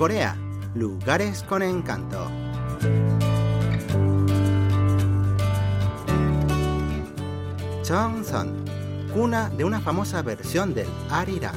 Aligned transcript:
Corea, 0.00 0.34
lugares 0.76 1.42
con 1.42 1.62
encanto. 1.62 2.26
Cheongsan, 7.82 8.64
cuna 9.12 9.50
de 9.50 9.62
una 9.62 9.78
famosa 9.78 10.22
versión 10.22 10.72
del 10.72 10.88
Arirang. 11.10 11.54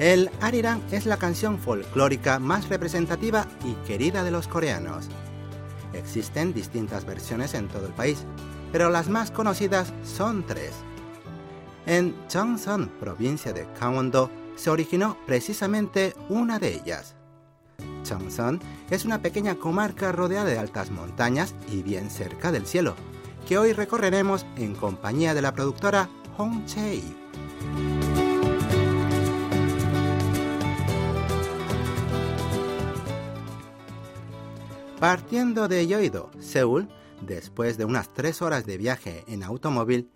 El 0.00 0.28
Arirang 0.40 0.82
es 0.90 1.06
la 1.06 1.18
canción 1.18 1.60
folclórica 1.60 2.40
más 2.40 2.68
representativa 2.68 3.46
y 3.64 3.74
querida 3.86 4.24
de 4.24 4.32
los 4.32 4.48
coreanos. 4.48 5.06
Existen 5.92 6.52
distintas 6.52 7.04
versiones 7.04 7.54
en 7.54 7.68
todo 7.68 7.86
el 7.86 7.92
país, 7.92 8.26
pero 8.72 8.90
las 8.90 9.08
más 9.08 9.30
conocidas 9.30 9.92
son 10.02 10.44
tres. 10.46 10.72
En 11.86 12.14
Cheongsan, 12.28 12.88
provincia 13.00 13.52
de 13.52 13.66
Gangwon-do, 13.80 14.30
se 14.56 14.70
originó 14.70 15.16
precisamente 15.26 16.14
una 16.28 16.58
de 16.58 16.74
ellas. 16.74 17.14
Cheongsan 18.02 18.60
es 18.90 19.04
una 19.04 19.22
pequeña 19.22 19.54
comarca 19.54 20.12
rodeada 20.12 20.44
de 20.44 20.58
altas 20.58 20.90
montañas 20.90 21.54
y 21.70 21.82
bien 21.82 22.10
cerca 22.10 22.52
del 22.52 22.66
cielo, 22.66 22.94
que 23.46 23.56
hoy 23.56 23.72
recorreremos 23.72 24.44
en 24.56 24.74
compañía 24.74 25.32
de 25.32 25.42
la 25.42 25.52
productora 25.52 26.08
Hong 26.36 26.64
Chae. 26.66 27.02
Partiendo 35.00 35.68
de 35.68 35.86
Yoido, 35.86 36.30
Seúl, 36.40 36.88
después 37.22 37.78
de 37.78 37.84
unas 37.84 38.12
tres 38.12 38.42
horas 38.42 38.66
de 38.66 38.78
viaje 38.78 39.24
en 39.26 39.42
automóvil, 39.42 40.10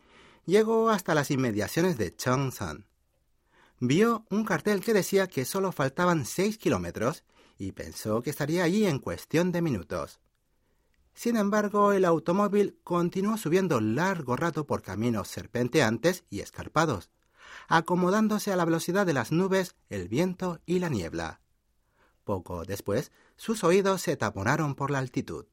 llegó 0.46 0.90
hasta 0.90 1.14
las 1.14 1.30
inmediaciones 1.30 1.98
de 1.98 2.14
Cheongsan. 2.14 2.86
Vio 3.80 4.24
un 4.30 4.44
cartel 4.44 4.80
que 4.80 4.92
decía 4.92 5.26
que 5.26 5.44
solo 5.44 5.72
faltaban 5.72 6.24
seis 6.24 6.58
kilómetros 6.58 7.24
y 7.58 7.72
pensó 7.72 8.22
que 8.22 8.30
estaría 8.30 8.64
allí 8.64 8.86
en 8.86 8.98
cuestión 8.98 9.52
de 9.52 9.62
minutos. 9.62 10.20
Sin 11.14 11.36
embargo, 11.36 11.92
el 11.92 12.04
automóvil 12.04 12.78
continuó 12.84 13.36
subiendo 13.36 13.80
largo 13.80 14.36
rato 14.36 14.66
por 14.66 14.82
caminos 14.82 15.28
serpenteantes 15.28 16.24
y 16.30 16.40
escarpados, 16.40 17.10
acomodándose 17.68 18.52
a 18.52 18.56
la 18.56 18.64
velocidad 18.64 19.04
de 19.04 19.12
las 19.12 19.32
nubes, 19.32 19.76
el 19.90 20.08
viento 20.08 20.60
y 20.64 20.78
la 20.78 20.88
niebla. 20.88 21.40
Poco 22.24 22.64
después, 22.64 23.12
sus 23.36 23.64
oídos 23.64 24.00
se 24.00 24.16
taponaron 24.16 24.74
por 24.74 24.90
la 24.90 24.98
altitud. 24.98 25.46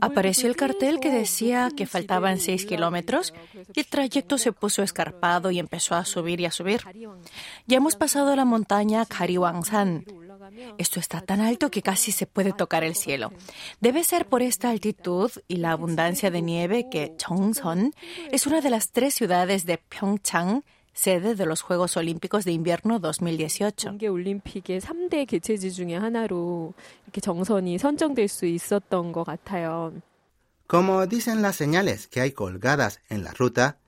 Apareció 0.00 0.48
el 0.48 0.56
cartel 0.56 1.00
que 1.00 1.10
decía 1.10 1.70
que 1.74 1.86
faltaban 1.86 2.38
6 2.38 2.66
kilómetros 2.66 3.32
y 3.74 3.80
el 3.80 3.86
trayecto 3.86 4.38
se 4.38 4.52
puso 4.52 4.82
escarpado 4.82 5.50
y 5.50 5.58
empezó 5.58 5.94
a 5.94 6.04
subir 6.04 6.40
y 6.40 6.46
a 6.46 6.50
subir. 6.50 6.82
Ya 7.66 7.78
hemos 7.78 7.96
pasado 7.96 8.36
la 8.36 8.44
montaña 8.44 9.06
Kariwangsan. 9.06 10.04
Esto 10.76 11.00
está 11.00 11.20
tan 11.20 11.40
alto 11.40 11.70
que 11.70 11.82
casi 11.82 12.12
se 12.12 12.26
puede 12.26 12.52
tocar 12.52 12.84
el 12.84 12.94
cielo. 12.94 13.32
Debe 13.80 14.04
ser 14.04 14.26
por 14.26 14.42
esta 14.42 14.70
altitud 14.70 15.30
y 15.46 15.56
la 15.56 15.72
abundancia 15.72 16.30
de 16.30 16.42
nieve 16.42 16.88
que 16.90 17.14
Cheongsan 17.16 17.92
es 18.30 18.46
una 18.46 18.60
de 18.60 18.70
las 18.70 18.92
tres 18.92 19.14
ciudades 19.14 19.66
de 19.66 19.78
Pyeongchang 19.78 20.62
sede 20.98 21.36
de 21.36 21.46
los 21.46 21.62
Juegos 21.62 21.96
Olímpicos 21.96 22.44
de 22.44 22.50
Invierno 22.50 22.98
2018. 22.98 23.98
Como 30.66 31.06
dicen 31.06 31.40
las 31.40 31.54
señales 31.54 32.08
que 32.08 32.20
hay 32.20 32.32
colgadas 32.32 33.00
en 33.08 33.22
la 33.22 33.32
ruta, 33.32 33.78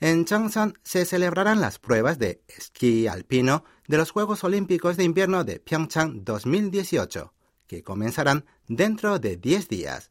en 0.00 0.24
Cheongsan 0.24 0.74
se 0.82 1.04
celebrarán 1.04 1.60
las 1.60 1.78
pruebas 1.78 2.18
de 2.18 2.42
esquí 2.48 3.06
alpino 3.06 3.62
de 3.86 3.98
los 3.98 4.10
Juegos 4.10 4.42
Olímpicos 4.42 4.96
de 4.96 5.04
Invierno 5.04 5.44
de 5.44 5.60
Pyeongchang 5.60 6.24
2018, 6.24 7.32
que 7.68 7.84
comenzarán 7.84 8.44
dentro 8.66 9.20
de 9.20 9.36
10 9.36 9.68
días. 9.68 10.10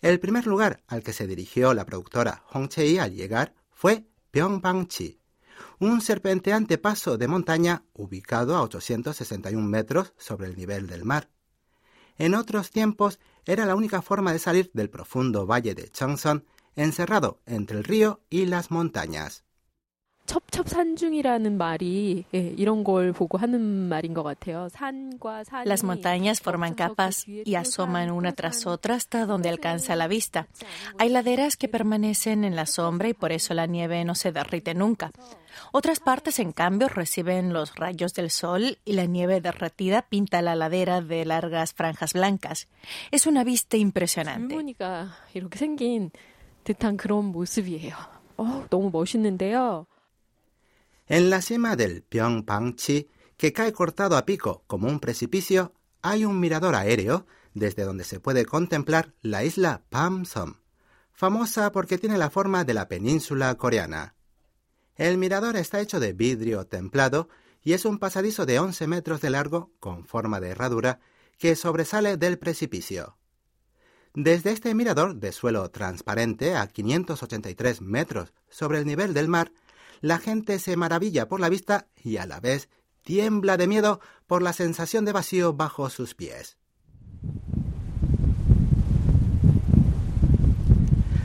El 0.00 0.18
primer 0.18 0.44
lugar 0.44 0.82
al 0.88 1.04
que 1.04 1.12
se 1.12 1.28
dirigió 1.28 1.72
la 1.72 1.86
productora 1.86 2.42
Hong 2.46 2.66
Chae 2.66 2.98
al 2.98 3.14
llegar 3.14 3.54
fue 3.70 4.04
Pyeongbangchi, 4.32 5.21
un 5.78 6.00
serpenteante 6.00 6.78
paso 6.78 7.18
de 7.18 7.28
montaña 7.28 7.84
ubicado 7.92 8.56
a 8.56 8.62
861 8.62 9.66
metros 9.66 10.12
sobre 10.16 10.46
el 10.46 10.56
nivel 10.56 10.86
del 10.86 11.04
mar. 11.04 11.28
En 12.18 12.34
otros 12.34 12.70
tiempos 12.70 13.18
era 13.44 13.66
la 13.66 13.74
única 13.74 14.02
forma 14.02 14.32
de 14.32 14.38
salir 14.38 14.70
del 14.74 14.90
profundo 14.90 15.46
valle 15.46 15.74
de 15.74 15.90
Cheongsan, 15.90 16.44
encerrado 16.76 17.40
entre 17.46 17.78
el 17.78 17.84
río 17.84 18.20
y 18.30 18.46
las 18.46 18.70
montañas. 18.70 19.44
Las 25.64 25.84
montañas 25.84 26.40
forman 26.40 26.74
capas 26.74 27.26
y 27.26 27.54
asoman 27.56 28.10
una 28.12 28.32
tras 28.32 28.66
otra 28.66 28.94
hasta 28.94 29.26
donde 29.26 29.48
alcanza 29.48 29.96
la 29.96 30.06
vista. 30.06 30.46
Hay 30.98 31.08
laderas 31.08 31.56
que 31.56 31.68
permanecen 31.68 32.44
en 32.44 32.54
la 32.54 32.66
sombra 32.66 33.08
y 33.08 33.14
por 33.14 33.32
eso 33.32 33.52
la 33.52 33.66
nieve 33.66 34.04
no 34.04 34.14
se 34.14 34.32
derrite 34.32 34.74
nunca. 34.74 35.10
Otras 35.72 36.00
partes, 36.00 36.38
en 36.38 36.52
cambio, 36.52 36.88
reciben 36.88 37.52
los 37.52 37.74
rayos 37.76 38.14
del 38.14 38.30
sol 38.30 38.78
y 38.84 38.92
la 38.92 39.06
nieve 39.06 39.40
derretida 39.40 40.02
pinta 40.02 40.42
la 40.42 40.54
ladera 40.54 41.00
de 41.00 41.24
largas 41.24 41.74
franjas 41.74 42.12
blancas. 42.12 42.68
Es 43.10 43.26
una 43.26 43.44
vista 43.44 43.76
impresionante. 43.76 44.54
En 51.06 51.30
la 51.30 51.42
cima 51.42 51.76
del 51.76 52.02
Pyeongbangchi, 52.02 53.08
que 53.36 53.52
cae 53.52 53.72
cortado 53.72 54.16
a 54.16 54.24
pico 54.24 54.64
como 54.66 54.88
un 54.88 55.00
precipicio, 55.00 55.74
hay 56.00 56.24
un 56.24 56.38
mirador 56.40 56.74
aéreo 56.74 57.26
desde 57.54 57.84
donde 57.84 58.04
se 58.04 58.20
puede 58.20 58.46
contemplar 58.46 59.14
la 59.20 59.44
isla 59.44 59.82
Pamsom, 59.90 60.54
famosa 61.12 61.72
porque 61.72 61.98
tiene 61.98 62.18
la 62.18 62.30
forma 62.30 62.64
de 62.64 62.74
la 62.74 62.88
península 62.88 63.54
coreana. 63.56 64.14
El 65.02 65.18
mirador 65.18 65.56
está 65.56 65.80
hecho 65.80 65.98
de 65.98 66.12
vidrio 66.12 66.64
templado 66.68 67.28
y 67.60 67.72
es 67.72 67.84
un 67.86 67.98
pasadizo 67.98 68.46
de 68.46 68.60
11 68.60 68.86
metros 68.86 69.20
de 69.20 69.30
largo 69.30 69.72
con 69.80 70.06
forma 70.06 70.38
de 70.38 70.50
herradura 70.50 71.00
que 71.38 71.56
sobresale 71.56 72.16
del 72.16 72.38
precipicio. 72.38 73.16
Desde 74.14 74.52
este 74.52 74.72
mirador 74.76 75.16
de 75.16 75.32
suelo 75.32 75.68
transparente 75.72 76.54
a 76.54 76.68
583 76.68 77.80
metros 77.80 78.32
sobre 78.48 78.78
el 78.78 78.86
nivel 78.86 79.12
del 79.12 79.26
mar, 79.26 79.50
la 80.02 80.18
gente 80.18 80.60
se 80.60 80.76
maravilla 80.76 81.26
por 81.26 81.40
la 81.40 81.48
vista 81.48 81.88
y 81.96 82.18
a 82.18 82.24
la 82.24 82.38
vez 82.38 82.68
tiembla 83.02 83.56
de 83.56 83.66
miedo 83.66 83.98
por 84.28 84.40
la 84.40 84.52
sensación 84.52 85.04
de 85.04 85.10
vacío 85.10 85.52
bajo 85.52 85.90
sus 85.90 86.14
pies. 86.14 86.58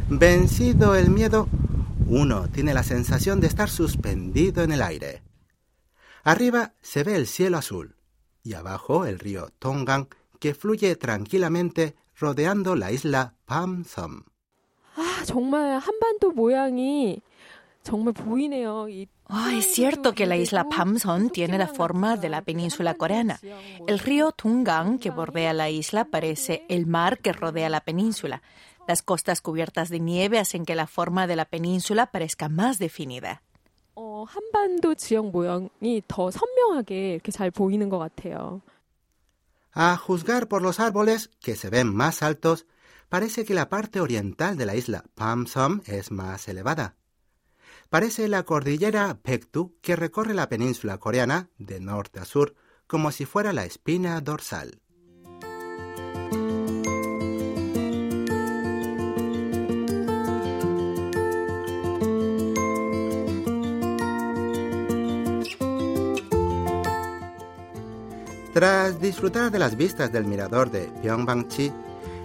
Vencido 0.09 0.95
el 0.95 1.11
miedo, 1.11 1.47
uno 2.09 2.47
tiene 2.47 2.73
la 2.73 2.83
sensación 2.83 3.41
de 3.41 3.47
estar 3.47 3.69
suspendido 3.69 4.63
en 4.63 4.71
el 4.71 4.81
aire. 4.81 5.23
Arriba 6.23 6.73
se 6.81 7.03
ve 7.03 7.15
el 7.15 7.27
cielo 7.27 7.57
azul 7.57 7.95
y 8.43 8.53
abajo 8.53 9.05
el 9.05 9.19
río 9.19 9.49
Tongang 9.59 10.07
que 10.39 10.53
fluye 10.53 10.95
tranquilamente 10.95 11.95
rodeando 12.17 12.75
la 12.75 12.91
isla 12.91 13.35
Pamsom. 13.45 14.23
Ah, 19.29 19.51
es 19.53 19.73
cierto 19.73 20.13
que 20.13 20.25
la 20.25 20.37
isla 20.37 20.67
Pamson 20.69 21.29
tiene 21.29 21.57
la 21.57 21.67
forma 21.67 22.15
de 22.15 22.29
la 22.29 22.41
península 22.41 22.93
coreana. 22.93 23.39
El 23.87 23.99
río 23.99 24.31
Tungang 24.31 24.99
que 24.99 25.09
bordea 25.09 25.53
la 25.53 25.69
isla 25.69 26.05
parece 26.05 26.65
el 26.69 26.85
mar 26.85 27.19
que 27.19 27.33
rodea 27.33 27.69
la 27.69 27.81
península. 27.81 28.41
Las 28.87 29.03
costas 29.03 29.41
cubiertas 29.41 29.89
de 29.89 29.99
nieve 29.99 30.39
hacen 30.39 30.65
que 30.65 30.73
la 30.73 30.87
forma 30.87 31.27
de 31.27 31.35
la 31.35 31.45
península 31.45 32.07
parezca 32.07 32.47
más 32.47 32.79
definida. 32.79 33.43
A 39.73 39.97
juzgar 39.97 40.47
por 40.47 40.61
los 40.61 40.79
árboles, 40.79 41.29
que 41.41 41.55
se 41.55 41.69
ven 41.69 41.93
más 41.93 42.23
altos, 42.23 42.65
parece 43.09 43.43
que 43.43 43.53
la 43.53 43.69
parte 43.69 43.99
oriental 43.99 44.57
de 44.57 44.65
la 44.65 44.75
isla 44.75 45.03
Pamsom 45.15 45.81
es 45.85 46.09
más 46.09 46.47
elevada. 46.47 46.95
Parece 47.89 48.27
la 48.27 48.43
cordillera 48.43 49.19
Pektu 49.21 49.75
que 49.81 49.95
recorre 49.95 50.33
la 50.33 50.47
península 50.47 50.97
coreana 50.97 51.49
de 51.57 51.79
norte 51.79 52.19
a 52.19 52.25
sur 52.25 52.55
como 52.87 53.11
si 53.11 53.25
fuera 53.25 53.51
la 53.51 53.65
espina 53.65 54.19
dorsal. 54.21 54.79
Tras 68.57 68.99
disfrutar 68.99 69.51
de 69.51 69.59
las 69.59 69.77
vistas 69.77 70.11
del 70.11 70.25
mirador 70.25 70.71
de 70.71 70.91
Pyeongbangchi, 71.03 71.71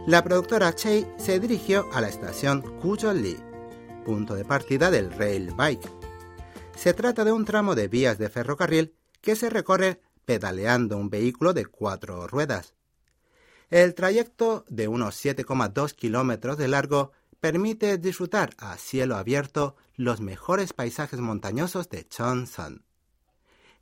la 0.06 0.24
productora 0.24 0.74
Chey 0.74 1.06
se 1.18 1.38
dirigió 1.38 1.90
a 1.92 2.00
la 2.00 2.08
estación 2.08 2.62
Kujoli, 2.80 3.36
punto 4.06 4.34
de 4.34 4.46
partida 4.46 4.90
del 4.90 5.12
Rail 5.12 5.52
Bike. 5.54 5.86
Se 6.74 6.94
trata 6.94 7.26
de 7.26 7.32
un 7.32 7.44
tramo 7.44 7.74
de 7.74 7.86
vías 7.86 8.16
de 8.16 8.30
ferrocarril 8.30 8.94
que 9.20 9.36
se 9.36 9.50
recorre 9.50 10.00
pedaleando 10.24 10.96
un 10.96 11.10
vehículo 11.10 11.52
de 11.52 11.66
cuatro 11.66 12.26
ruedas. 12.26 12.72
El 13.68 13.94
trayecto 13.94 14.64
de 14.70 14.88
unos 14.88 15.22
7,2 15.22 15.92
kilómetros 15.92 16.56
de 16.56 16.68
largo 16.68 17.12
permite 17.40 17.98
disfrutar 17.98 18.54
a 18.56 18.78
cielo 18.78 19.16
abierto 19.16 19.76
los 19.96 20.22
mejores 20.22 20.72
paisajes 20.72 21.20
montañosos 21.20 21.90
de 21.90 22.08
Cheonsan. 22.08 22.86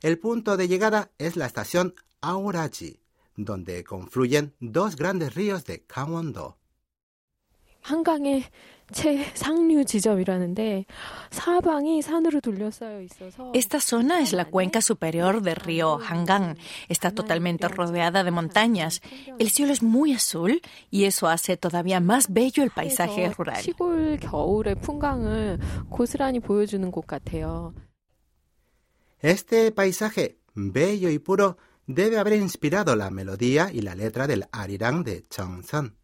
El 0.01 0.19
punto 0.19 0.57
de 0.57 0.67
llegada 0.67 1.11
es 1.17 1.37
la 1.37 1.45
estación 1.45 1.95
Auraji, 2.21 2.99
donde 3.35 3.83
confluyen 3.83 4.53
dos 4.59 4.95
grandes 4.95 5.33
ríos 5.33 5.65
de 5.65 5.83
Gangwon-do. 5.87 6.57
Esta 13.53 13.79
zona 13.79 14.19
es 14.21 14.33
la 14.33 14.45
cuenca 14.45 14.81
superior 14.81 15.41
del 15.41 15.55
río 15.55 15.99
Hangang. 15.99 16.57
Está 16.89 17.11
totalmente 17.11 17.67
rodeada 17.67 18.23
de 18.23 18.31
montañas. 18.31 19.01
El 19.39 19.49
cielo 19.49 19.73
es 19.73 19.81
muy 19.81 20.13
azul 20.13 20.61
y 20.89 21.05
eso 21.05 21.27
hace 21.27 21.57
todavía 21.57 21.99
más 21.99 22.31
bello 22.31 22.63
el 22.63 22.71
paisaje 22.71 23.29
rural. 23.31 23.63
Este 29.21 29.71
paisaje 29.71 30.37
bello 30.53 31.09
y 31.09 31.19
puro 31.19 31.57
debe 31.93 32.17
haber 32.17 32.33
inspirado 32.33 32.95
la 32.95 33.09
melodía 33.09 33.71
y 33.71 33.81
la 33.81 33.95
letra 33.95 34.27
del 34.27 34.47
Arirang 34.51 35.03
de 35.03 35.23
Cheongsan. 35.29 35.97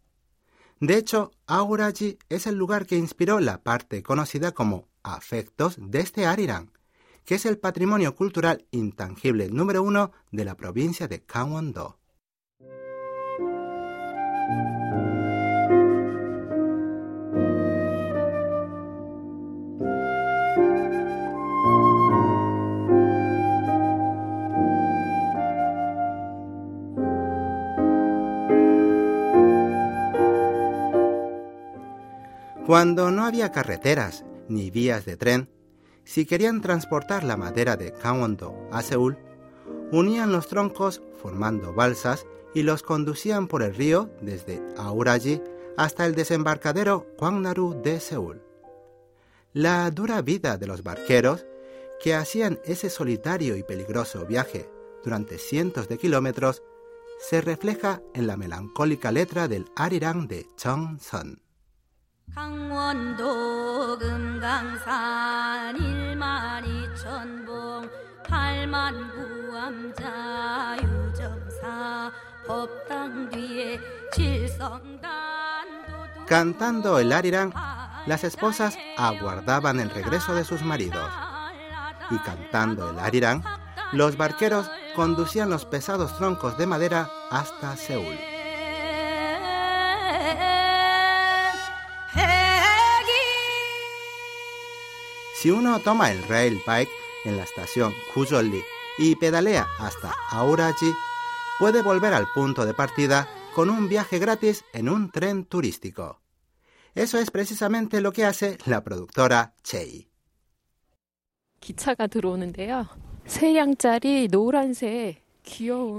De 0.80 0.96
hecho, 0.96 1.32
Auraji 1.46 2.18
es 2.28 2.46
el 2.46 2.54
lugar 2.54 2.86
que 2.86 2.96
inspiró 2.96 3.40
la 3.40 3.62
parte 3.62 4.02
conocida 4.02 4.52
como 4.52 4.88
afectos 5.02 5.76
de 5.78 6.00
este 6.00 6.26
Arirang, 6.26 6.70
que 7.24 7.34
es 7.34 7.46
el 7.46 7.58
patrimonio 7.58 8.14
cultural 8.14 8.66
intangible 8.70 9.48
número 9.48 9.82
uno 9.82 10.12
de 10.30 10.44
la 10.44 10.56
provincia 10.56 11.08
de 11.08 11.24
Gangwon-do. 11.26 11.98
Cuando 32.68 33.10
no 33.10 33.24
había 33.24 33.50
carreteras 33.50 34.26
ni 34.46 34.70
vías 34.70 35.06
de 35.06 35.16
tren, 35.16 35.48
si 36.04 36.26
querían 36.26 36.60
transportar 36.60 37.24
la 37.24 37.38
madera 37.38 37.78
de 37.78 37.92
Gangwon-do 37.92 38.68
a 38.70 38.82
Seúl, 38.82 39.16
unían 39.90 40.32
los 40.32 40.48
troncos 40.48 41.00
formando 41.16 41.72
balsas 41.72 42.26
y 42.54 42.64
los 42.64 42.82
conducían 42.82 43.48
por 43.48 43.62
el 43.62 43.74
río 43.74 44.10
desde 44.20 44.62
Auraji 44.76 45.40
hasta 45.78 46.04
el 46.04 46.14
desembarcadero 46.14 47.06
Gwangnaru 47.18 47.80
de 47.82 48.00
Seúl. 48.00 48.42
La 49.54 49.90
dura 49.90 50.20
vida 50.20 50.58
de 50.58 50.66
los 50.66 50.82
barqueros 50.82 51.46
que 52.04 52.14
hacían 52.14 52.60
ese 52.66 52.90
solitario 52.90 53.56
y 53.56 53.62
peligroso 53.62 54.26
viaje 54.26 54.68
durante 55.02 55.38
cientos 55.38 55.88
de 55.88 55.96
kilómetros 55.96 56.62
se 57.18 57.40
refleja 57.40 58.02
en 58.12 58.26
la 58.26 58.36
melancólica 58.36 59.10
letra 59.10 59.48
del 59.48 59.70
Arirang 59.74 60.28
de 60.28 60.46
Cantando 76.26 76.98
el 76.98 77.12
Arirang, 77.12 77.52
las 78.06 78.24
esposas 78.24 78.76
aguardaban 78.96 79.80
el 79.80 79.90
regreso 79.90 80.34
de 80.34 80.44
sus 80.44 80.62
maridos. 80.62 81.10
Y 82.10 82.18
cantando 82.18 82.90
el 82.90 82.98
Arirang, 82.98 83.42
los 83.92 84.16
barqueros 84.16 84.70
conducían 84.94 85.50
los 85.50 85.64
pesados 85.64 86.16
troncos 86.16 86.56
de 86.58 86.66
madera 86.66 87.10
hasta 87.30 87.76
Seúl. 87.76 88.37
Si 95.40 95.52
uno 95.52 95.78
toma 95.78 96.10
el 96.10 96.20
rail 96.24 96.60
bike 96.66 96.90
en 97.24 97.36
la 97.36 97.44
estación 97.44 97.94
Kujolli 98.12 98.60
y 98.98 99.14
pedalea 99.14 99.68
hasta 99.78 100.12
Auraji, 100.32 100.92
puede 101.60 101.80
volver 101.80 102.12
al 102.12 102.26
punto 102.34 102.66
de 102.66 102.74
partida 102.74 103.28
con 103.54 103.70
un 103.70 103.88
viaje 103.88 104.18
gratis 104.18 104.64
en 104.72 104.88
un 104.88 105.12
tren 105.12 105.44
turístico. 105.44 106.20
Eso 106.92 107.18
es 107.18 107.30
precisamente 107.30 108.00
lo 108.00 108.10
que 108.12 108.24
hace 108.24 108.58
la 108.66 108.82
productora 108.82 109.54
Chei. 109.62 110.10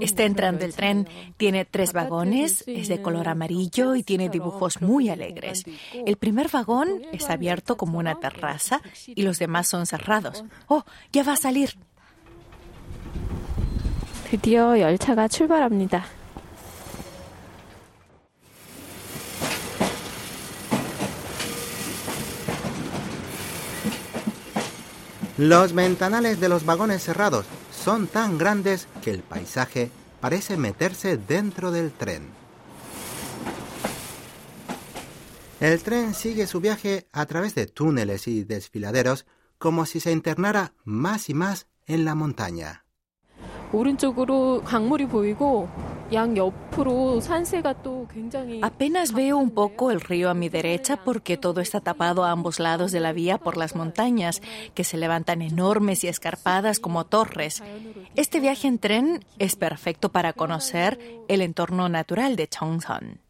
Está 0.00 0.24
entrando 0.24 0.64
el 0.64 0.74
tren, 0.74 1.08
tiene 1.36 1.64
tres 1.64 1.92
vagones, 1.92 2.64
es 2.66 2.88
de 2.88 3.02
color 3.02 3.28
amarillo 3.28 3.94
y 3.94 4.02
tiene 4.02 4.28
dibujos 4.28 4.80
muy 4.80 5.08
alegres. 5.08 5.64
El 6.06 6.16
primer 6.16 6.48
vagón 6.48 7.02
es 7.12 7.28
abierto 7.28 7.76
como 7.76 7.98
una 7.98 8.18
terraza 8.18 8.80
y 9.06 9.22
los 9.22 9.38
demás 9.38 9.68
son 9.68 9.86
cerrados. 9.86 10.44
¡Oh, 10.66 10.84
ya 11.12 11.22
va 11.22 11.34
a 11.34 11.36
salir! 11.36 11.76
Los 25.36 25.72
ventanales 25.72 26.38
de 26.38 26.48
los 26.50 26.66
vagones 26.66 27.02
cerrados 27.02 27.46
son 27.82 28.06
tan 28.06 28.36
grandes 28.36 28.88
que 29.02 29.10
el 29.10 29.22
paisaje 29.22 29.90
parece 30.20 30.56
meterse 30.56 31.16
dentro 31.16 31.72
del 31.72 31.90
tren. 31.92 32.28
El 35.60 35.82
tren 35.82 36.14
sigue 36.14 36.46
su 36.46 36.60
viaje 36.60 37.08
a 37.12 37.26
través 37.26 37.54
de 37.54 37.66
túneles 37.66 38.28
y 38.28 38.44
desfiladeros 38.44 39.26
como 39.58 39.86
si 39.86 40.00
se 40.00 40.12
internara 40.12 40.72
más 40.84 41.28
y 41.28 41.34
más 41.34 41.66
en 41.86 42.04
la 42.04 42.14
montaña. 42.14 42.84
Apenas 48.62 49.12
veo 49.12 49.36
un 49.36 49.50
poco 49.50 49.90
el 49.90 50.00
río 50.00 50.30
a 50.30 50.34
mi 50.34 50.48
derecha 50.48 50.96
porque 51.04 51.36
todo 51.36 51.60
está 51.60 51.80
tapado 51.80 52.24
a 52.24 52.30
ambos 52.30 52.58
lados 52.58 52.92
de 52.92 53.00
la 53.00 53.12
vía 53.12 53.38
por 53.38 53.56
las 53.56 53.76
montañas, 53.76 54.42
que 54.74 54.84
se 54.84 54.96
levantan 54.96 55.42
enormes 55.42 56.04
y 56.04 56.08
escarpadas 56.08 56.80
como 56.80 57.04
torres. 57.04 57.62
Este 58.16 58.40
viaje 58.40 58.68
en 58.68 58.78
tren 58.78 59.24
es 59.38 59.56
perfecto 59.56 60.10
para 60.10 60.32
conocer 60.32 60.98
el 61.28 61.42
entorno 61.42 61.88
natural 61.88 62.36
de 62.36 62.48
Cheongsan. 62.48 63.20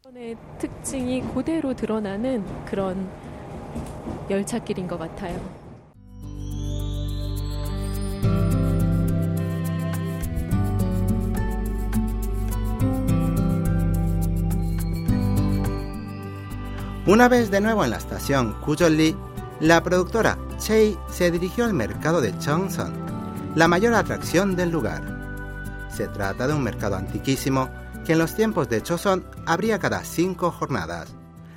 Una 17.11 17.29
vez 17.29 17.51
de 17.51 17.61
nuevo 17.61 17.83
en 17.85 17.91
la 17.91 17.97
estación 17.97 18.53
Kujolli, 18.61 19.17
la 19.59 19.83
productora 19.83 20.39
Chei 20.59 20.97
se 21.11 21.33
dirigió 21.33 21.65
al 21.65 21.75
mercado 21.75 22.21
de 22.21 22.39
Cheongsan, 22.39 23.53
la 23.57 23.67
mayor 23.67 23.95
atracción 23.95 24.55
del 24.55 24.71
lugar. 24.71 25.89
Se 25.93 26.07
trata 26.07 26.47
de 26.47 26.55
un 26.55 26.63
mercado 26.63 26.95
antiquísimo 26.95 27.69
que 28.07 28.13
en 28.13 28.21
los 28.21 28.37
tiempos 28.37 28.69
de 28.69 28.81
Choson 28.81 29.29
abría 29.45 29.81
cada 29.81 30.05
cinco 30.05 30.53
jornadas, 30.53 31.17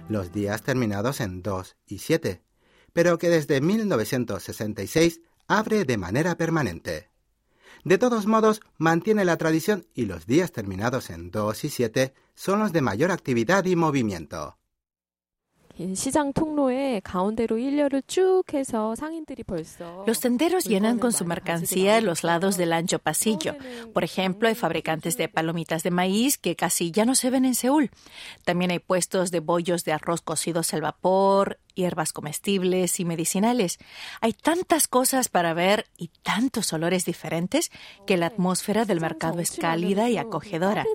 los 0.10 0.33
días 0.33 0.63
terminados 0.63 1.22
en 1.22 1.43
2 1.43 1.75
y 1.86 2.00
7, 2.00 2.41
pero 2.91 3.19
que 3.19 3.29
desde 3.29 3.62
1966 3.62 5.22
abre 5.48 5.86
de 5.86 5.98
manera 6.00 6.36
permanente. 6.36 7.12
De 7.83 8.00
todos 8.00 8.25
modos, 8.25 8.62
mantiene 8.79 9.24
la 9.24 9.38
tradición 9.38 9.86
y 9.93 10.07
los 10.07 10.25
días 10.25 10.51
terminados 10.51 11.12
en 11.12 11.29
2 11.29 11.63
y 11.63 11.69
7 11.69 12.15
son 12.33 12.57
los 12.57 12.74
de 12.74 12.81
mayor 12.81 13.12
actividad 13.12 13.65
y 13.65 13.75
movimiento. 13.75 14.57
Los 20.06 20.20
tenderos 20.20 20.65
llenan 20.65 21.00
con 21.00 21.13
su 21.13 21.25
mercancía 21.25 22.00
los 22.01 22.24
lados 22.24 22.58
del 22.58 22.74
ancho 22.74 23.00
pasillo. 23.00 23.56
Por 23.92 24.03
ejemplo, 24.03 24.48
hay 24.48 24.56
fabricantes 24.56 25.18
de 25.18 25.30
palomitas 25.30 25.82
de 25.82 25.89
maíz 25.89 26.38
que 26.38 26.56
casi 26.56 26.92
ya 26.92 27.06
no 27.06 27.15
se 27.15 27.32
ven 27.32 27.46
en 27.46 27.56
Seúl. 27.56 27.89
También 28.46 28.70
hay 28.70 28.80
puestos 28.80 29.32
de 29.32 29.39
bollos 29.39 29.84
de 29.84 29.94
arroz 29.94 30.22
cocidos 30.22 30.74
al 30.75 30.82
vapor, 30.82 31.58
hierbas 31.74 32.13
comestibles 32.13 33.00
y 33.00 33.06
medicinales. 33.06 33.80
Hay 34.22 34.34
tantas 34.34 34.88
cosas 34.88 35.27
para 35.27 35.56
ver 35.56 35.88
y 35.98 36.10
tantos 36.22 36.72
olores 36.74 37.06
diferentes 37.06 37.72
que 38.06 38.18
la 38.18 38.27
atmósfera 38.27 38.86
del 38.86 39.01
mercado 39.01 39.39
es 39.39 39.58
cálida 39.58 40.08
y 40.10 40.18
acogedora. 40.18 40.86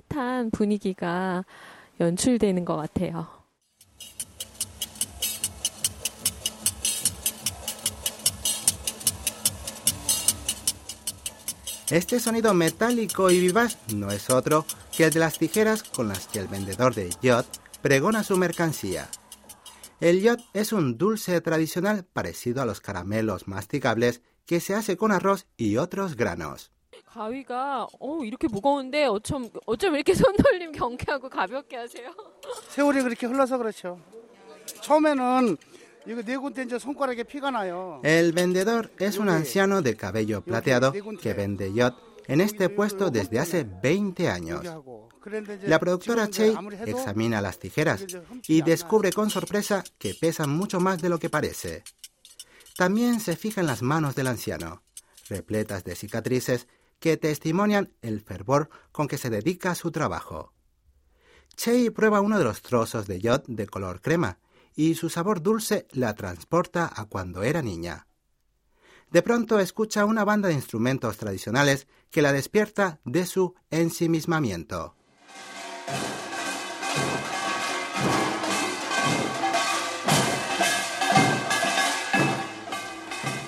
Este 11.91 12.19
sonido 12.19 12.53
metálico 12.53 13.31
y 13.31 13.39
vivaz 13.39 13.79
no 13.95 14.11
es 14.11 14.29
otro 14.29 14.63
que 14.95 15.05
el 15.05 15.11
de 15.11 15.19
las 15.19 15.39
tijeras 15.39 15.81
con 15.81 16.07
las 16.07 16.27
que 16.27 16.37
el 16.37 16.47
vendedor 16.47 16.93
de 16.93 17.09
yot 17.19 17.47
pregona 17.81 18.23
su 18.23 18.37
mercancía. 18.37 19.09
El 19.99 20.21
yot 20.21 20.39
es 20.53 20.71
un 20.71 20.99
dulce 20.99 21.41
tradicional 21.41 22.05
parecido 22.05 22.61
a 22.61 22.67
los 22.67 22.79
caramelos 22.79 23.47
masticables 23.47 24.21
que 24.45 24.59
se 24.59 24.75
hace 24.75 24.97
con 24.97 25.11
arroz 25.11 25.47
y 25.57 25.77
otros 25.77 26.15
granos. 26.15 26.71
El 38.03 38.33
vendedor 38.33 38.91
es 38.97 39.19
un 39.19 39.29
anciano 39.29 39.83
de 39.83 39.95
cabello 39.95 40.41
plateado 40.41 40.91
que 41.21 41.35
vende 41.35 41.71
yacht 41.71 41.99
en 42.25 42.41
este 42.41 42.69
puesto 42.69 43.11
desde 43.11 43.37
hace 43.37 43.63
20 43.63 44.27
años. 44.27 44.65
La 45.67 45.77
productora 45.77 46.27
Chey 46.27 46.55
examina 46.87 47.41
las 47.41 47.59
tijeras 47.59 48.03
y 48.47 48.63
descubre 48.63 49.11
con 49.11 49.29
sorpresa 49.29 49.83
que 49.99 50.15
pesan 50.15 50.49
mucho 50.49 50.79
más 50.79 50.99
de 50.99 51.09
lo 51.09 51.19
que 51.19 51.29
parece. 51.29 51.83
También 52.75 53.19
se 53.19 53.35
fija 53.35 53.61
en 53.61 53.67
las 53.67 53.83
manos 53.83 54.15
del 54.15 54.27
anciano, 54.27 54.81
repletas 55.27 55.83
de 55.83 55.95
cicatrices 55.95 56.67
que 56.99 57.17
testimonian 57.17 57.93
el 58.01 58.21
fervor 58.21 58.71
con 58.91 59.07
que 59.07 59.19
se 59.19 59.29
dedica 59.29 59.71
a 59.71 59.75
su 59.75 59.91
trabajo. 59.91 60.53
Chey 61.55 61.91
prueba 61.91 62.21
uno 62.21 62.39
de 62.39 62.45
los 62.45 62.63
trozos 62.63 63.05
de 63.05 63.21
yacht 63.21 63.45
de 63.45 63.67
color 63.67 64.01
crema 64.01 64.39
y 64.79 64.95
su 64.95 65.09
sabor 65.09 65.41
dulce 65.41 65.87
la 65.91 66.15
transporta 66.15 66.89
a 66.95 67.03
cuando 67.03 67.43
era 67.43 67.61
niña. 67.61 68.07
De 69.11 69.21
pronto 69.21 69.59
escucha 69.59 70.05
una 70.05 70.23
banda 70.23 70.47
de 70.47 70.53
instrumentos 70.53 71.17
tradicionales 71.17 71.85
que 72.09 72.21
la 72.21 72.31
despierta 72.31 73.01
de 73.03 73.25
su 73.25 73.55
ensimismamiento. 73.71 74.95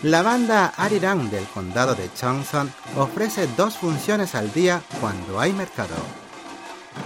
La 0.03 0.23
banda 0.23 0.73
Arirang 0.75 1.29
del 1.29 1.45
condado 1.45 1.95
de 1.95 2.13
Cheongsan 2.13 2.73
ofrece 2.97 3.47
dos 3.55 3.77
funciones 3.77 4.35
al 4.35 4.51
día 4.51 4.83
cuando 4.99 5.39
hay 5.39 5.53
mercado. 5.53 5.95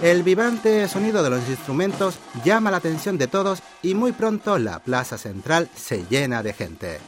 El 0.02 0.22
vivante 0.22 0.88
sonido 0.88 1.22
de 1.22 1.30
los 1.30 1.48
instrumentos 1.48 2.18
llama 2.44 2.70
la 2.70 2.76
atención 2.78 3.16
de 3.18 3.28
todos 3.28 3.62
y 3.82 3.94
muy 3.94 4.12
pronto 4.12 4.58
la 4.58 4.78
plaza 4.80 5.16
central 5.16 5.68
se 5.74 6.04
llena 6.06 6.42
de 6.42 6.52
gente. 6.52 7.00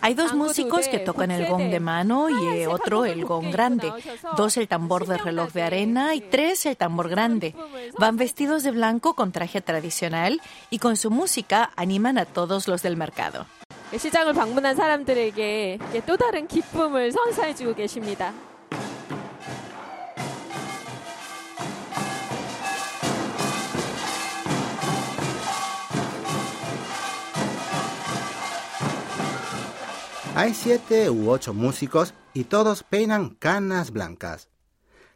Hay 0.00 0.12
dos 0.12 0.34
músicos 0.34 0.86
que 0.86 0.98
tocan 0.98 1.30
el 1.30 1.46
gong 1.48 1.70
de 1.70 1.80
mano 1.80 2.28
y 2.28 2.66
otro 2.66 3.06
el 3.06 3.24
gong 3.24 3.50
grande, 3.50 3.90
dos 4.36 4.58
el 4.58 4.68
tambor 4.68 5.06
de 5.06 5.16
reloj 5.16 5.50
de 5.52 5.62
arena 5.62 6.14
y 6.14 6.20
tres 6.20 6.66
el 6.66 6.76
tambor 6.76 7.08
grande. 7.08 7.54
Van 7.98 8.18
vestidos 8.18 8.64
de 8.64 8.72
blanco 8.72 9.14
con 9.14 9.32
traje 9.32 9.62
tradicional 9.62 10.42
y 10.68 10.78
con 10.78 10.98
su 10.98 11.10
música 11.10 11.70
animan 11.74 12.18
a 12.18 12.26
todos 12.26 12.68
los 12.68 12.82
del 12.82 12.98
mercado. 12.98 13.46
시장을 13.97 14.33
방문한 14.33 14.75
사람들에게 14.75 15.79
또 16.05 16.15
다른 16.15 16.47
기쁨을 16.47 17.11
선사해주고 17.11 17.75
계십니다. 17.75 18.33
Hay 30.35 30.53
siete 30.53 31.09
u 31.09 31.31
ocho 31.31 31.53
músicos 31.53 32.13
y 32.33 32.45
todos 32.45 32.83
peinan 32.83 33.35
canas 33.35 33.91
blancas. 33.91 34.47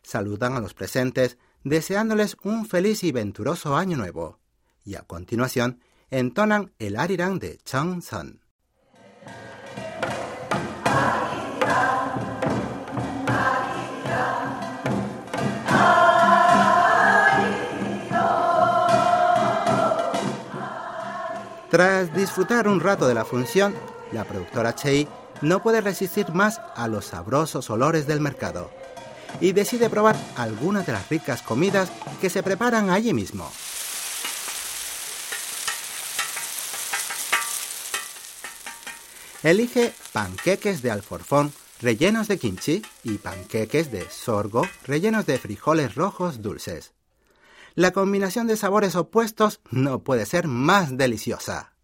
Saludan 0.01 0.57
a 0.57 0.59
los 0.59 0.73
presentes 0.73 1.37
deseándoles 1.63 2.35
un 2.43 2.65
feliz 2.65 3.05
y 3.05 3.13
venturoso 3.13 3.77
año 3.77 3.95
nuevo. 3.95 4.39
Y 4.83 4.95
a 4.95 5.03
continuación 5.03 5.79
entonan 6.09 6.73
el 6.77 6.97
arirang 6.97 7.39
de 7.39 7.57
Changsan. 7.63 8.41
Tras 21.78 22.12
disfrutar 22.12 22.66
un 22.66 22.80
rato 22.80 23.06
de 23.06 23.14
la 23.14 23.24
función, 23.24 23.72
la 24.10 24.24
productora 24.24 24.74
Chei 24.74 25.06
no 25.42 25.62
puede 25.62 25.80
resistir 25.80 26.28
más 26.32 26.60
a 26.74 26.88
los 26.88 27.04
sabrosos 27.04 27.70
olores 27.70 28.08
del 28.08 28.18
mercado 28.18 28.68
y 29.40 29.52
decide 29.52 29.88
probar 29.88 30.16
algunas 30.36 30.86
de 30.86 30.92
las 30.94 31.08
ricas 31.08 31.40
comidas 31.40 31.88
que 32.20 32.30
se 32.30 32.42
preparan 32.42 32.90
allí 32.90 33.14
mismo. 33.14 33.48
Elige 39.44 39.92
panqueques 40.12 40.82
de 40.82 40.90
alforfón 40.90 41.52
rellenos 41.80 42.26
de 42.26 42.38
kimchi 42.38 42.82
y 43.04 43.18
panqueques 43.18 43.92
de 43.92 44.04
sorgo 44.10 44.66
rellenos 44.84 45.26
de 45.26 45.38
frijoles 45.38 45.94
rojos 45.94 46.42
dulces. 46.42 46.97
La 47.78 47.92
combinación 47.92 48.48
de 48.48 48.56
sabores 48.56 48.96
opuestos 48.96 49.60
no 49.70 50.00
puede 50.00 50.26
ser 50.26 50.48
más 50.48 50.96
deliciosa. 50.96 51.74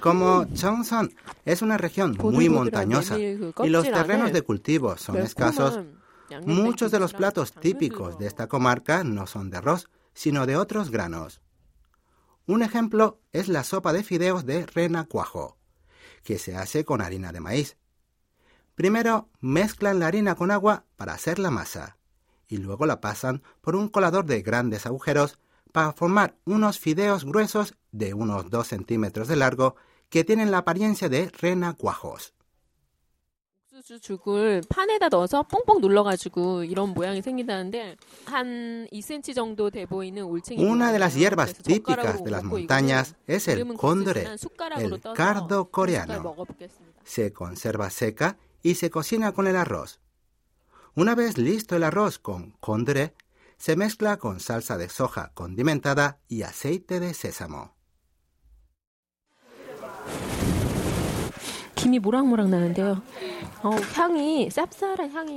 Como 0.00 0.46
Cheongsan 0.52 1.10
es 1.44 1.62
una 1.62 1.78
región 1.78 2.18
muy 2.20 2.48
montañosa 2.48 3.20
y 3.20 3.68
los 3.68 3.84
terrenos 3.84 4.32
de 4.32 4.42
cultivo 4.42 4.96
son 4.96 5.18
escasos, 5.18 5.78
muchos 6.44 6.90
de 6.90 6.98
los 6.98 7.14
platos 7.14 7.52
típicos 7.52 8.18
de 8.18 8.26
esta 8.26 8.48
comarca 8.48 9.04
no 9.04 9.28
son 9.28 9.48
de 9.48 9.58
arroz, 9.58 9.88
sino 10.12 10.46
de 10.46 10.56
otros 10.56 10.90
granos. 10.90 11.40
Un 12.48 12.62
ejemplo 12.62 13.20
es 13.32 13.46
la 13.46 13.62
sopa 13.62 13.92
de 13.92 14.02
fideos 14.02 14.44
de 14.44 14.66
renacuajo, 14.66 15.56
que 16.24 16.36
se 16.40 16.56
hace 16.56 16.84
con 16.84 17.00
harina 17.00 17.30
de 17.30 17.38
maíz. 17.38 17.76
Primero 18.78 19.28
mezclan 19.40 19.98
la 19.98 20.06
harina 20.06 20.36
con 20.36 20.52
agua 20.52 20.84
para 20.96 21.12
hacer 21.12 21.40
la 21.40 21.50
masa 21.50 21.96
y 22.46 22.58
luego 22.58 22.86
la 22.86 23.00
pasan 23.00 23.42
por 23.60 23.74
un 23.74 23.88
colador 23.88 24.24
de 24.24 24.40
grandes 24.40 24.86
agujeros 24.86 25.40
para 25.72 25.92
formar 25.92 26.36
unos 26.44 26.78
fideos 26.78 27.24
gruesos 27.24 27.74
de 27.90 28.14
unos 28.14 28.50
2 28.50 28.68
centímetros 28.68 29.26
de 29.26 29.34
largo 29.34 29.74
que 30.08 30.22
tienen 30.22 30.52
la 30.52 30.58
apariencia 30.58 31.08
de 31.08 31.28
renacuajos. 31.28 32.34
Una 40.56 40.92
de 40.92 40.98
las 41.00 41.14
hierbas 41.16 41.54
típicas 41.54 42.22
de 42.22 42.30
las 42.30 42.44
montañas 42.44 43.16
es 43.26 43.48
el 43.48 43.74
cóndore, 43.74 44.28
el 44.76 45.00
cardo 45.16 45.68
coreano. 45.68 46.36
Se 47.02 47.32
conserva 47.32 47.90
seca 47.90 48.36
y 48.62 48.74
se 48.74 48.90
cocina 48.90 49.32
con 49.32 49.46
el 49.46 49.56
arroz. 49.56 50.00
Una 50.94 51.14
vez 51.14 51.38
listo 51.38 51.76
el 51.76 51.84
arroz 51.84 52.18
con 52.18 52.52
condre, 52.60 53.14
se 53.56 53.76
mezcla 53.76 54.18
con 54.18 54.40
salsa 54.40 54.76
de 54.76 54.88
soja 54.88 55.32
condimentada 55.34 56.20
y 56.28 56.42
aceite 56.42 57.00
de 57.00 57.14
sésamo. 57.14 57.77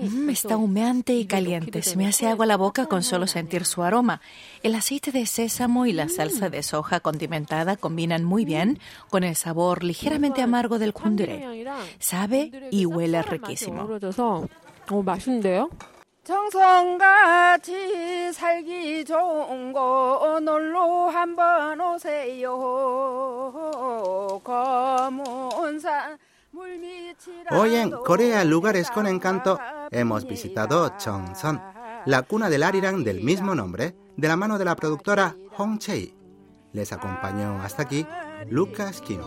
Mm, 0.10 0.30
está 0.30 0.58
humeante 0.58 1.14
y 1.14 1.26
caliente. 1.26 1.82
Se 1.82 1.96
me 1.96 2.08
hace 2.08 2.28
agua 2.28 2.46
la 2.46 2.58
boca 2.58 2.86
con 2.86 3.04
solo 3.04 3.28
sentir 3.28 3.66
su 3.66 3.84
aroma. 3.84 4.22
El 4.64 4.76
aceite 4.76 5.12
de 5.12 5.26
sésamo 5.26 5.86
y 5.86 5.94
la 5.94 6.10
salsa 6.10 6.50
de 6.50 6.64
soja 6.64 7.00
condimentada 7.00 7.78
combinan 7.78 8.24
muy 8.24 8.46
bien 8.46 8.80
con 9.10 9.24
el 9.24 9.36
sabor 9.36 9.84
ligeramente 9.84 10.42
amargo 10.42 10.80
del 10.80 10.94
kundure. 10.94 11.66
Sabe 12.00 12.52
y 12.72 12.86
huele 12.86 13.22
riquísimo. 13.22 13.88
Hoy 27.52 27.76
en 27.76 27.92
Corea, 27.92 28.44
lugares 28.44 28.90
con 28.90 29.08
encanto, 29.08 29.60
hemos 29.92 30.26
visitado 30.26 30.94
Cheongsan, 30.98 31.62
la 32.06 32.22
cuna 32.24 32.50
del 32.50 32.64
Arirang 32.64 33.04
del 33.04 33.22
mismo 33.22 33.54
nombre, 33.56 33.96
de 34.18 34.28
la 34.28 34.36
mano 34.36 34.58
de 34.58 34.66
la 34.66 34.76
productora 34.76 35.36
Hong 35.58 35.78
Chei. 35.78 36.16
Les 36.74 36.92
acompañó 36.92 37.62
hasta 37.62 37.84
aquí 37.84 38.06
Lucas 38.50 39.02
Kim. 39.02 39.22